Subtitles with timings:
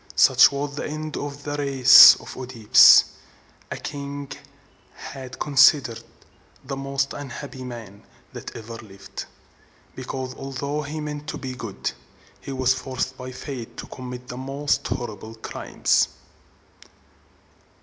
[0.15, 3.03] Such was the end of the race of OEdipus,
[3.69, 4.37] a king who
[4.95, 6.01] has been considered
[6.65, 8.01] the most unhappy man
[8.33, 9.25] that ever lived,
[9.95, 11.91] because, although he meant to be good,
[12.39, 16.07] he was forced by fate to commit the most horrible crimes.